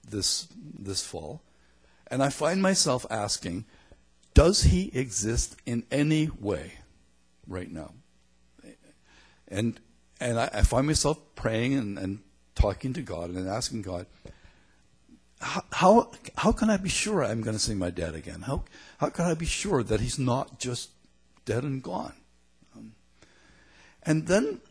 [0.08, 1.42] this this fall,
[2.08, 3.66] and I find myself asking,
[4.34, 6.74] does he exist in any way
[7.48, 7.94] right now?
[9.48, 9.80] And
[10.20, 12.20] and I, I find myself praying and, and
[12.56, 14.06] talking to God and asking God,
[15.40, 18.42] how, how, can I be sure I'm going to see my dad again?
[18.42, 18.64] How,
[18.98, 20.90] how can I be sure that he's not just
[21.44, 22.14] dead and gone?
[22.76, 22.94] Um,
[24.04, 24.62] and then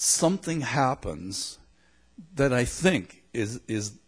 [0.00, 1.58] something happens
[2.34, 3.98] that I think is, is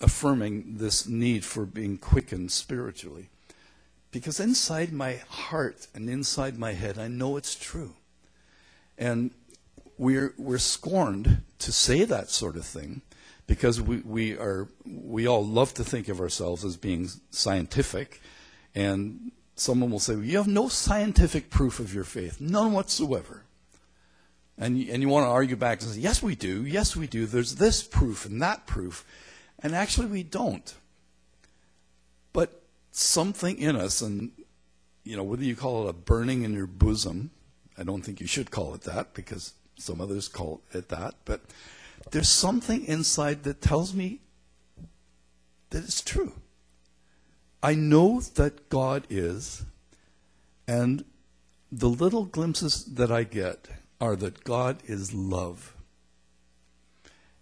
[0.00, 3.28] affirming this need for being quickened spiritually.
[4.10, 7.96] Because inside my heart and inside my head, I know it's true.
[8.96, 9.30] And
[9.98, 13.02] we're, we're scorned to say that sort of thing
[13.46, 18.22] because we, we, are, we all love to think of ourselves as being scientific.
[18.74, 23.44] And someone will say, well, You have no scientific proof of your faith, none whatsoever.
[24.58, 26.64] And you, and you want to argue back and say, Yes, we do.
[26.64, 27.26] Yes, we do.
[27.26, 29.04] There's this proof and that proof.
[29.60, 30.74] And actually, we don't.
[32.32, 34.32] But something in us, and
[35.04, 37.30] you know, whether you call it a burning in your bosom,
[37.78, 41.40] I don't think you should call it that because some others call it that, but
[42.10, 44.20] there's something inside that tells me
[45.70, 46.34] that it's true.
[47.62, 49.64] I know that God is,
[50.66, 51.04] and
[51.70, 53.68] the little glimpses that I get
[54.00, 55.74] are that God is love.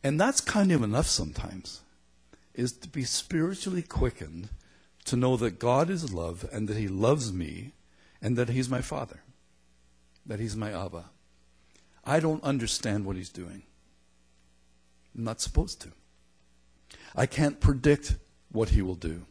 [0.03, 1.83] And that's kind of enough sometimes,
[2.55, 4.49] is to be spiritually quickened
[5.05, 7.73] to know that God is love and that He loves me
[8.23, 9.23] and that He's my Father,
[10.25, 11.07] that He's my Abba.
[12.07, 13.65] I don't understand what he's doing.
[15.17, 15.89] I'm not supposed to.
[17.17, 18.15] I can't predict
[18.53, 19.27] what he will do.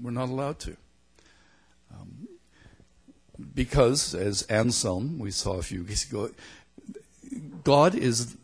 [0.00, 0.76] We're not allowed to.
[1.92, 2.21] Um,
[3.54, 6.30] because, as Anselm, we saw a few weeks ago,
[7.64, 8.36] God is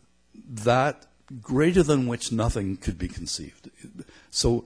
[0.47, 1.05] that
[1.41, 3.69] greater than which nothing could be conceived.
[4.31, 4.65] So,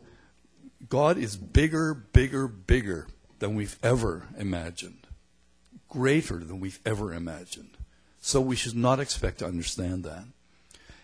[0.89, 3.07] God is bigger, bigger, bigger
[3.39, 5.07] than we've ever imagined,
[5.89, 7.77] greater than we've ever imagined.
[8.21, 10.23] So we should not expect to understand that.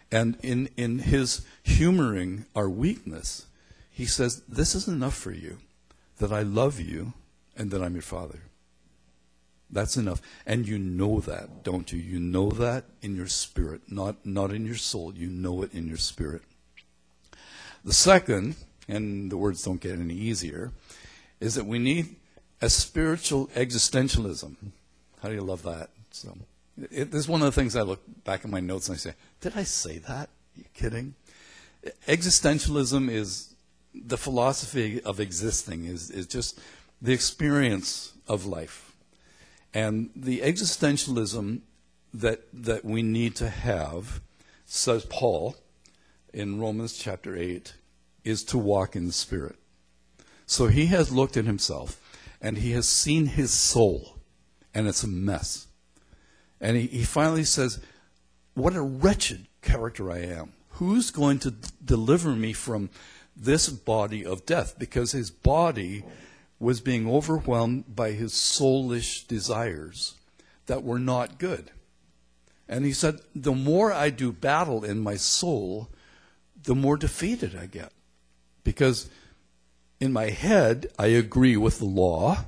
[0.10, 3.46] And in, in his humoring our weakness,
[3.92, 5.58] he says, This is enough for you
[6.20, 7.14] that I love you
[7.58, 8.40] and that I'm your father.
[9.72, 10.22] That's enough.
[10.46, 12.00] And you know that, don't you?
[12.00, 15.14] You know that in your spirit, not, not in your soul.
[15.14, 16.42] You know it in your spirit.
[17.86, 18.56] The second,
[18.88, 20.72] and the words don't get any easier,
[21.40, 22.16] is that we need
[22.62, 24.56] a spiritual existentialism.
[25.22, 25.90] How do you love that?
[26.12, 26.36] So,
[26.92, 28.98] it, this is one of the things I look back at my notes and I
[28.98, 30.30] say, did I say that?
[30.30, 31.14] Are you kidding?
[32.08, 33.54] Existentialism is
[33.94, 36.60] the philosophy of existing, is, is just
[37.02, 38.89] the experience of life.
[39.74, 41.62] And the existentialism
[42.14, 44.22] that, that we need to have,
[44.66, 45.56] says Paul
[46.34, 47.74] in Romans chapter 8,
[48.24, 49.56] is to walk in the Spirit.
[50.46, 52.02] So he has looked at himself
[52.42, 54.18] and he has seen his soul,
[54.74, 55.68] and it's a mess.
[56.62, 57.80] And he, he finally says,
[58.54, 60.54] What a wretched character I am.
[60.74, 61.52] Who's going to
[61.84, 62.90] deliver me from
[63.36, 64.80] this body of death?
[64.80, 66.04] Because his body
[66.60, 70.16] was being overwhelmed by his soulish desires
[70.66, 71.72] that were not good.
[72.68, 75.90] And he said, The more I do battle in my soul,
[76.64, 77.92] the more defeated I get.
[78.64, 79.10] Because
[80.00, 82.46] in my head, I agree with the law,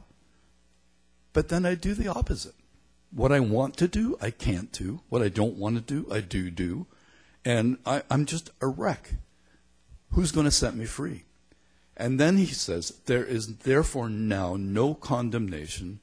[1.34, 2.56] but then I do the opposite.
[3.12, 5.02] What I want to do, I can't do.
[5.10, 6.88] What I don't want to do, I do do.
[7.44, 9.16] And I, I'm just a wreck.
[10.12, 11.24] Who's going to set me free?
[11.98, 16.00] And then he says, There is therefore now no condemnation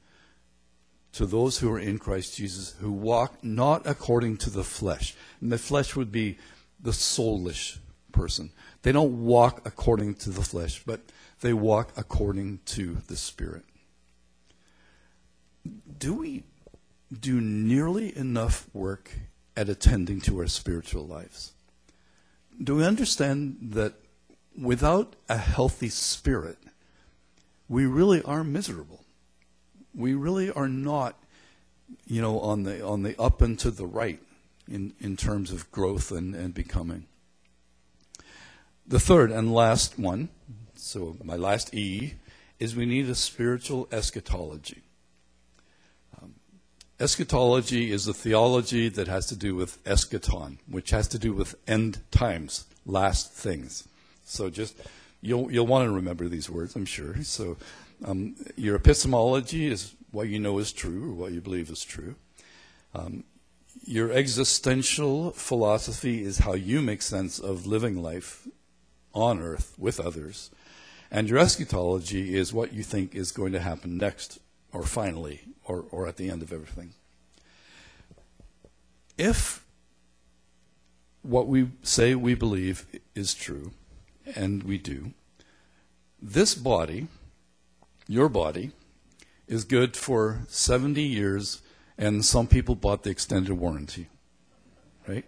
[1.12, 5.14] to those who are in Christ Jesus, who walk not according to the flesh.
[5.40, 6.38] And the flesh would be
[6.78, 7.78] the soulish
[8.12, 8.50] person.
[8.82, 11.00] They don't walk according to the flesh, but
[11.40, 13.64] they walk according to the Spirit.
[15.98, 16.44] Do we
[17.12, 19.12] do nearly enough work
[19.56, 21.52] at attending to our spiritual lives.
[22.62, 23.94] Do we understand that
[24.60, 26.58] without a healthy spirit,
[27.68, 29.04] we really are miserable?
[29.94, 31.16] We really are not,
[32.06, 34.20] you know, on the on the up and to the right
[34.70, 37.06] in, in terms of growth and, and becoming.
[38.86, 40.28] The third and last one,
[40.74, 42.14] so my last E,
[42.58, 44.82] is we need a spiritual eschatology.
[46.20, 46.34] Um,
[46.98, 51.54] eschatology is a theology that has to do with eschaton, which has to do with
[51.66, 53.86] end times, last things.
[54.28, 54.76] So just
[55.20, 57.22] you'll you'll want to remember these words, I'm sure.
[57.22, 57.56] So
[58.04, 62.14] um, your epistemology is what you know is true or what you believe is true.
[62.94, 63.24] Um,
[63.84, 68.46] your existential philosophy is how you make sense of living life
[69.14, 70.50] on earth with others.
[71.10, 74.38] And your eschatology is what you think is going to happen next
[74.72, 76.92] or finally or, or at the end of everything.
[79.16, 79.64] If
[81.22, 83.72] what we say we believe is true,
[84.34, 85.12] and we do,
[86.20, 87.08] this body,
[88.06, 88.72] your body,
[89.46, 91.62] is good for 70 years,
[91.96, 94.08] and some people bought the extended warranty,
[95.06, 95.24] right?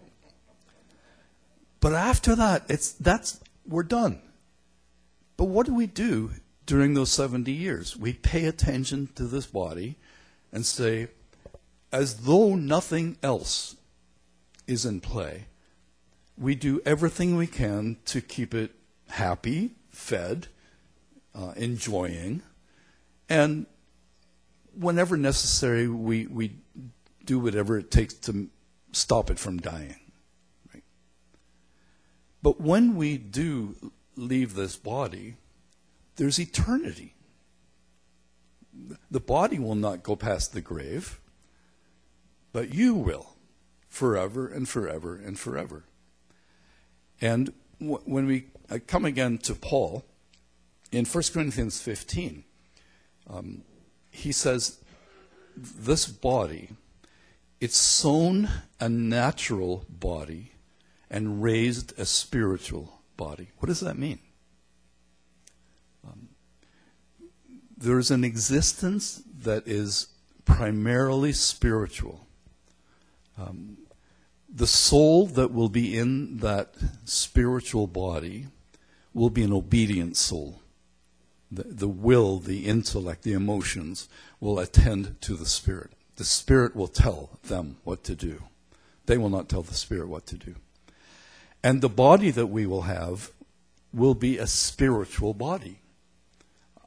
[1.80, 4.20] But after that, it's that's we're done.
[5.36, 6.32] But what do we do
[6.66, 7.96] during those 70 years?
[7.96, 9.96] We pay attention to this body
[10.52, 11.08] and say,
[11.90, 13.76] as though nothing else
[14.66, 15.46] is in play,
[16.36, 18.72] we do everything we can to keep it
[19.10, 20.48] happy, fed,
[21.34, 22.42] uh, enjoying,
[23.28, 23.66] and
[24.74, 26.56] whenever necessary, we, we
[27.24, 28.48] do whatever it takes to
[28.92, 30.00] stop it from dying.
[30.72, 30.82] Right?
[32.42, 35.36] But when we do leave this body,
[36.16, 37.14] there's eternity.
[39.10, 41.20] The body will not go past the grave,
[42.52, 43.34] but you will,
[43.88, 45.84] forever and forever and forever.
[47.20, 48.46] And w- when we
[48.78, 50.04] come again to Paul,
[50.92, 52.44] in 1 Corinthians 15,
[53.28, 53.62] um,
[54.10, 54.80] he says,
[55.56, 56.70] This body,
[57.60, 58.48] it's sown
[58.78, 60.52] a natural body
[61.10, 63.50] and raised a spiritual body.
[63.58, 64.20] What does that mean?
[66.06, 66.28] Um,
[67.76, 70.08] there's an existence that is
[70.44, 72.26] primarily spiritual.
[73.38, 73.78] Um,
[74.52, 78.46] the soul that will be in that spiritual body
[79.12, 80.60] will be an obedient soul.
[81.50, 84.08] The, the will, the intellect, the emotions
[84.38, 85.92] will attend to the Spirit.
[86.16, 88.44] The Spirit will tell them what to do.
[89.06, 90.54] They will not tell the Spirit what to do.
[91.62, 93.32] And the body that we will have
[93.92, 95.80] will be a spiritual body.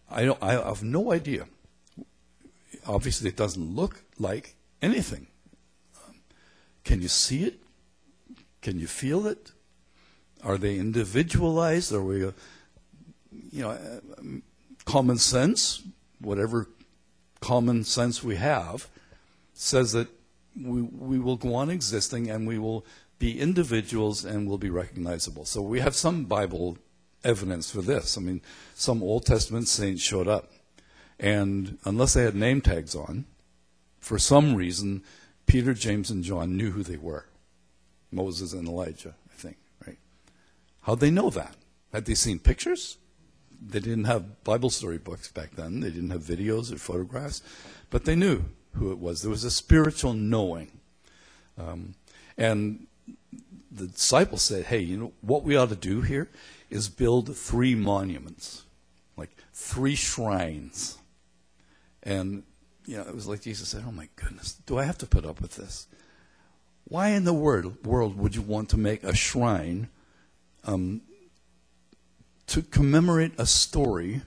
[0.09, 1.47] I, I have no idea.
[2.88, 5.28] Obviously, it doesn't look like anything.
[6.84, 7.59] Can you see it?
[8.61, 9.51] Can you feel it?
[10.43, 11.93] Are they individualized?
[11.93, 12.31] Are we, uh,
[13.51, 14.23] you know, uh,
[14.85, 15.81] common sense,
[16.19, 16.67] whatever
[17.39, 18.87] common sense we have,
[19.53, 20.07] says that
[20.59, 22.85] we, we will go on existing and we will
[23.19, 25.45] be individuals and will be recognizable.
[25.45, 26.77] So we have some Bible
[27.23, 28.17] evidence for this.
[28.17, 28.41] I mean,
[28.75, 30.51] some Old Testament saints showed up,
[31.19, 33.25] and unless they had name tags on,
[33.99, 35.03] for some reason,
[35.45, 37.25] Peter, James, and John knew who they were
[38.11, 39.15] Moses and Elijah?
[40.84, 41.55] How'd they know that?
[41.91, 42.97] Had they seen pictures?
[43.61, 47.41] They didn't have Bible story books back then, they didn't have videos or photographs,
[47.89, 49.21] but they knew who it was.
[49.21, 50.79] There was a spiritual knowing.
[51.57, 51.95] Um,
[52.38, 52.88] and
[53.71, 56.29] the disciples said, hey, you know, what we ought to do here
[56.69, 58.63] is build three monuments,
[59.15, 60.97] like three shrines.
[62.01, 62.43] And
[62.86, 65.25] you know, it was like Jesus said, "Oh my goodness, do I have to put
[65.25, 65.88] up with this?
[66.84, 69.89] Why in the world, world would you want to make a shrine
[70.64, 71.01] um,
[72.47, 74.22] to commemorate a story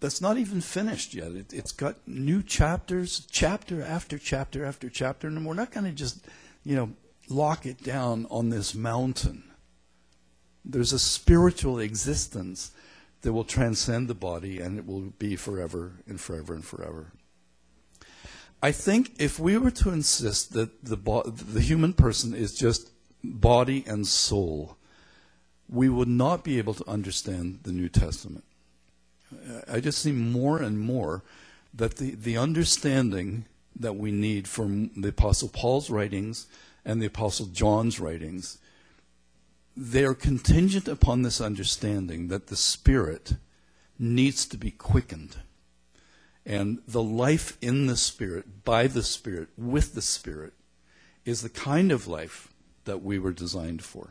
[0.00, 1.32] that's not even finished yet?
[1.32, 5.92] It, has got new chapters, chapter after chapter after chapter, and we're not going to
[5.92, 6.24] just,
[6.64, 6.90] you know,
[7.28, 9.44] lock it down on this mountain.
[10.64, 12.72] There's a spiritual existence
[13.22, 17.12] that will transcend the body, and it will be forever and forever and forever.
[18.62, 22.90] I think if we were to insist that the, the human person is just
[23.22, 24.76] body and soul,
[25.68, 28.44] we would not be able to understand the New Testament.
[29.68, 31.22] I just see more and more
[31.74, 33.46] that the, the understanding
[33.78, 36.46] that we need from the Apostle Paul's writings
[36.84, 38.58] and the Apostle John's writings,
[39.76, 43.34] they are contingent upon this understanding that the Spirit
[43.98, 45.36] needs to be quickened.
[46.46, 50.52] And the life in the Spirit, by the Spirit, with the Spirit,
[51.24, 52.52] is the kind of life
[52.84, 54.10] that we were designed for.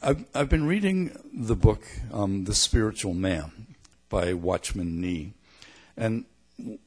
[0.00, 1.82] I've, I've been reading the book,
[2.12, 3.74] um, The Spiritual Man,
[4.08, 5.32] by Watchman Nee.
[5.96, 6.24] And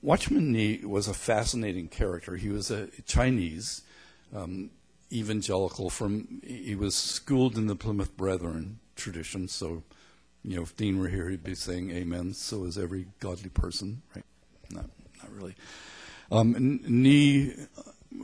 [0.02, 2.38] Watchman Nee was a fascinating character.
[2.38, 3.82] He was a Chinese
[4.34, 4.70] um,
[5.12, 9.84] evangelical from, he was schooled in the Plymouth Brethren tradition, so
[10.44, 12.34] you know, if Dean were here, he'd be saying amen.
[12.34, 14.26] So is every godly person, right?
[14.72, 14.86] Not,
[15.22, 15.56] not really.
[16.32, 17.54] Um, Nee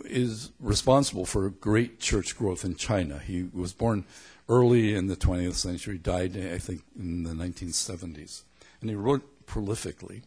[0.06, 3.20] is responsible for great church growth in China.
[3.20, 4.06] He was born
[4.50, 8.44] early in the 20th century, died, I think, in the 1970s.
[8.82, 10.22] And he wrote prolifically.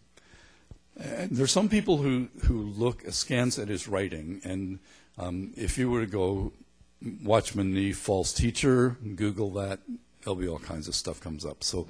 [0.98, 4.80] And there's some people who, who look askance at his writing, and
[5.18, 6.52] um, if you were to go
[7.22, 9.80] Watchman Nee, false teacher, Google that,
[10.22, 11.64] there'll be all kinds of stuff comes up.
[11.64, 11.88] So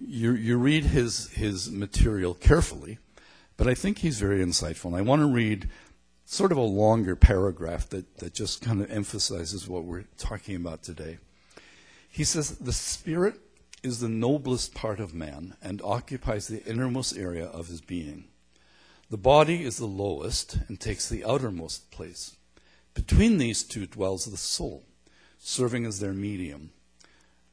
[0.00, 2.98] you, you read his, his material carefully,
[3.56, 4.86] but I think he's very insightful.
[4.86, 5.68] And I want to read
[6.24, 10.82] sort of a longer paragraph that, that just kind of emphasizes what we're talking about
[10.82, 11.18] today.
[12.14, 13.40] He says, The Spirit
[13.82, 18.24] is the noblest part of man and occupies the innermost area of his being.
[19.08, 22.36] The body is the lowest and takes the outermost place.
[22.92, 24.84] Between these two dwells the soul,
[25.38, 26.72] serving as their medium.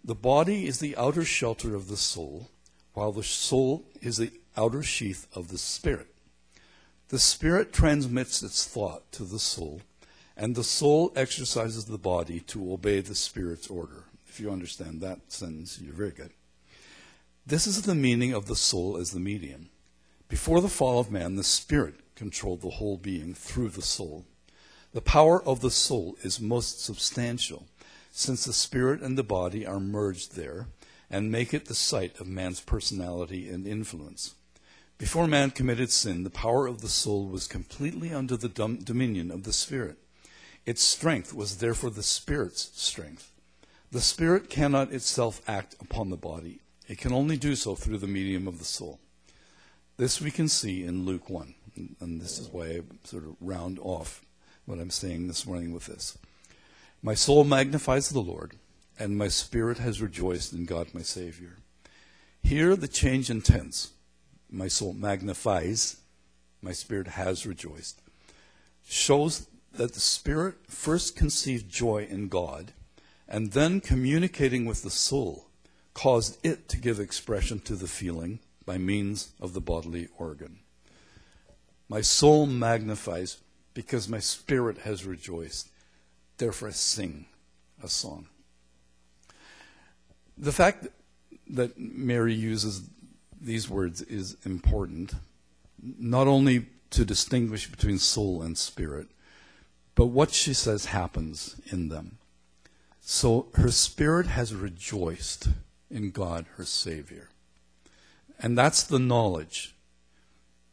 [0.03, 2.49] The body is the outer shelter of the soul,
[2.93, 6.14] while the soul is the outer sheath of the spirit.
[7.07, 9.84] The spirit transmits its thought to the soul,
[10.36, 14.03] and the soul exercises the body to obey the spirit's order.
[14.39, 16.31] You understand that sentence, you're very good.
[17.45, 19.69] This is the meaning of the soul as the medium.
[20.27, 24.25] Before the fall of man, the spirit controlled the whole being through the soul.
[24.93, 27.67] The power of the soul is most substantial,
[28.11, 30.67] since the spirit and the body are merged there
[31.09, 34.35] and make it the site of man's personality and influence.
[34.97, 39.31] Before man committed sin, the power of the soul was completely under the dom- dominion
[39.31, 39.97] of the spirit.
[40.65, 43.28] Its strength was therefore the spirit's strength.
[43.91, 48.07] The spirit cannot itself act upon the body, it can only do so through the
[48.07, 48.99] medium of the soul.
[49.97, 51.55] This we can see in Luke 1,
[51.99, 54.23] and this is why I sort of round off
[54.65, 56.17] what I'm saying this morning with this.
[57.01, 58.53] My soul magnifies the Lord,
[58.99, 61.57] and my spirit has rejoiced in God my Savior.
[62.43, 63.91] Here, the change in tense.
[64.51, 65.97] My soul magnifies,
[66.61, 68.01] my spirit has rejoiced.
[68.87, 72.73] Shows that the spirit first conceived joy in God,
[73.30, 75.45] and then communicating with the soul
[75.93, 80.59] caused it to give expression to the feeling by means of the bodily organ.
[81.88, 83.38] My soul magnifies
[83.73, 85.69] because my spirit has rejoiced.
[86.38, 87.25] Therefore, I sing
[87.84, 88.27] a song.
[90.38, 90.88] The fact
[91.49, 92.89] that Mary uses
[93.39, 95.13] these words is important,
[95.82, 99.07] not only to distinguish between soul and spirit,
[99.95, 102.18] but what she says happens in them.
[103.12, 105.49] So her spirit has rejoiced
[105.89, 107.30] in God, her Savior.
[108.39, 109.76] And that's the knowledge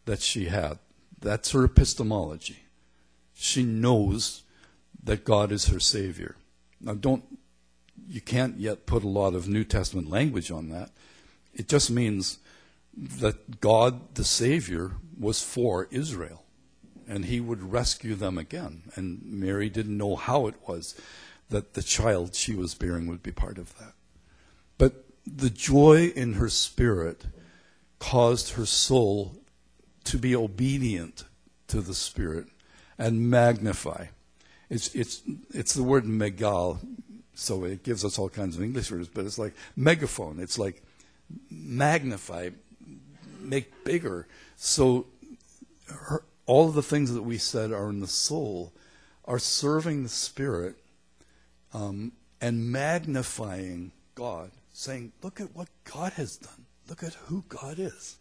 [0.04, 0.78] that she had.
[1.18, 2.66] That's her epistemology
[3.38, 4.42] she knows
[5.02, 6.36] that God is her Savior.
[6.80, 7.22] Now, don't,
[8.08, 10.90] you can't yet put a lot of New Testament language on that.
[11.52, 12.38] It just means
[12.96, 16.44] that God, the Savior, was for Israel,
[17.06, 18.82] and he would rescue them again.
[18.94, 20.98] And Mary didn't know how it was
[21.50, 23.92] that the child she was bearing would be part of that.
[24.78, 27.26] But the joy in her spirit
[27.98, 29.36] caused her soul
[30.04, 31.24] to be obedient
[31.68, 32.46] to the Spirit
[32.98, 34.06] and magnify.
[34.70, 35.22] It's, it's,
[35.52, 36.78] it's the word megal,
[37.34, 40.40] so it gives us all kinds of English words, but it's like megaphone.
[40.40, 40.82] It's like
[41.50, 42.50] magnify,
[43.40, 44.26] make bigger.
[44.56, 45.06] So
[45.88, 48.72] her, all of the things that we said are in the soul
[49.24, 50.76] are serving the Spirit
[51.72, 56.66] um, and magnifying God, saying, Look at what God has done.
[56.88, 58.16] Look at who God is.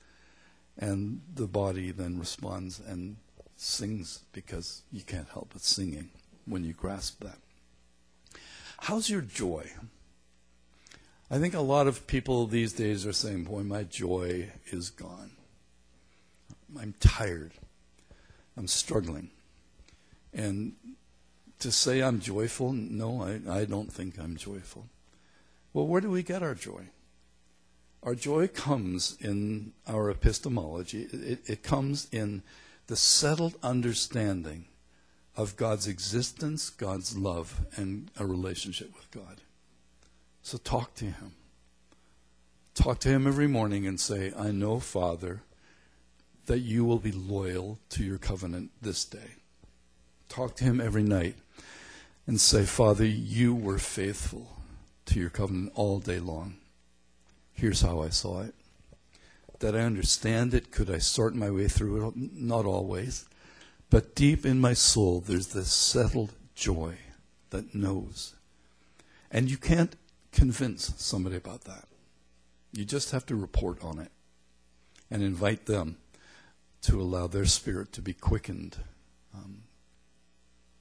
[0.78, 3.18] And the body then responds and
[3.56, 6.10] sings because you can't help but singing
[6.46, 7.38] when you grasp that.
[8.80, 9.72] How's your joy?
[11.32, 15.32] I think a lot of people these days are saying, Boy, my joy is gone.
[16.80, 17.54] I'm tired.
[18.58, 19.32] I'm struggling.
[20.34, 20.74] And
[21.60, 24.88] to say I'm joyful, no, I, I don't think I'm joyful.
[25.74, 26.90] Well, where do we get our joy?
[28.04, 32.44] Our joy comes in our epistemology, it, it comes in
[32.88, 34.66] the settled understanding
[35.36, 39.42] of God's existence, God's love, and a relationship with God.
[40.42, 41.34] So talk to Him.
[42.74, 45.42] Talk to Him every morning and say, I know, Father,
[46.46, 49.38] that you will be loyal to your covenant this day.
[50.36, 51.36] Talk to Him every night
[52.28, 54.50] and say, Father, you were faithful
[55.06, 56.58] to your covenant all day long.
[57.54, 58.54] Here's how I saw it
[59.60, 60.72] that I understand it?
[60.72, 62.16] Could I sort my way through it?
[62.34, 63.30] Not always.
[63.90, 66.96] But deep in my soul, there's this settled joy
[67.52, 68.34] that knows.
[69.32, 69.96] And you can't
[70.34, 71.88] convince somebody about that.
[72.74, 74.12] You just have to report on it
[75.10, 75.96] and invite them
[76.82, 78.76] to allow their spirit to be quickened
[79.34, 79.62] um,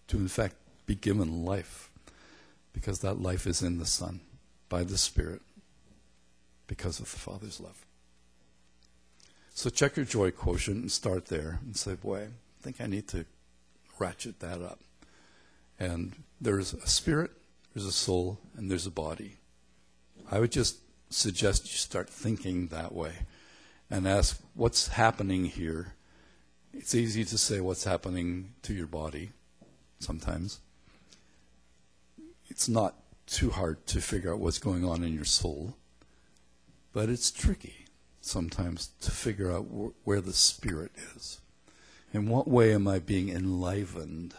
[0.09, 1.91] to, in fact, be given life
[2.73, 4.21] because that life is in the Son
[4.69, 5.41] by the Spirit
[6.67, 7.85] because of the Father's love.
[9.55, 13.07] So check your joy quotient and start there and say, boy, I think I need
[13.09, 13.25] to
[13.99, 14.81] ratchet that up.
[15.79, 17.31] And there's a spirit,
[17.73, 19.37] there's a soul, and there's a body.
[20.31, 20.79] I would just
[21.09, 23.13] suggest you start thinking that way
[23.91, 25.95] and ask what's happening here.
[26.73, 29.31] It's easy to say what's happening to your body
[30.05, 30.61] sometimes.
[32.49, 32.95] It's not
[33.27, 35.77] too hard to figure out what's going on in your soul,
[36.93, 37.87] but it's tricky
[38.21, 41.41] sometimes to figure out wh- where the spirit is.
[42.13, 44.35] In what way am I being enlivened?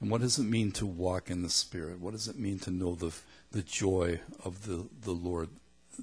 [0.00, 2.00] And what does it mean to walk in the Spirit?
[2.00, 3.12] What does it mean to know the,
[3.50, 5.48] the joy of the, the Lord,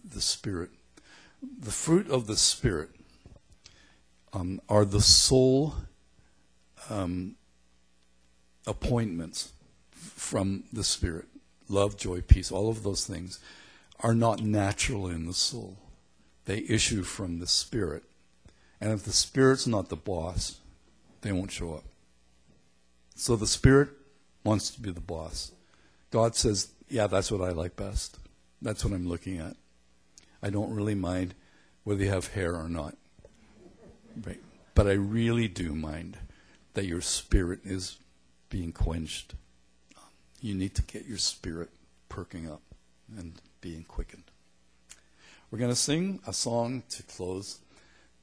[0.03, 0.71] the Spirit?
[1.59, 2.89] The fruit of the Spirit
[4.33, 5.75] um, are the soul
[6.89, 7.35] um,
[8.65, 9.53] appointments
[9.91, 11.25] from the Spirit.
[11.69, 13.39] Love, joy, peace, all of those things
[13.99, 15.77] are not natural in the soul.
[16.45, 18.03] They issue from the Spirit.
[18.81, 20.59] And if the Spirit's not the boss,
[21.21, 21.83] they won't show up.
[23.15, 23.89] So the Spirit
[24.43, 25.51] wants to be the boss.
[26.11, 28.17] God says, Yeah, that's what I like best.
[28.61, 29.55] That's what I'm looking at.
[30.41, 31.33] I don't really mind
[31.83, 32.95] whether you have hair or not.
[34.25, 34.41] Right.
[34.75, 36.17] But I really do mind
[36.73, 37.97] that your spirit is
[38.53, 39.33] being quenched.
[40.39, 41.71] You need to get your spirit
[42.07, 42.61] perking up
[43.17, 44.25] and being quickened.
[45.49, 47.61] We're going to sing a song to close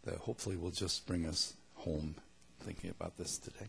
[0.04, 2.14] that hopefully will just bring us home
[2.60, 3.66] thinking about this today.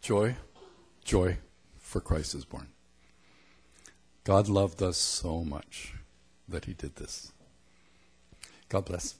[0.00, 0.36] Joy,
[1.04, 1.36] joy,
[1.78, 2.68] for Christ is born.
[4.24, 5.94] God loved us so much
[6.48, 7.32] that he did this.
[8.70, 9.16] God bless.